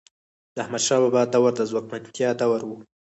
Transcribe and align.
د 0.55 0.57
احمدشاه 0.63 0.99
بابا 1.03 1.21
دور 1.33 1.51
د 1.57 1.61
ځواکمنتیا 1.71 2.29
دور 2.39 2.61
و. 2.65 2.69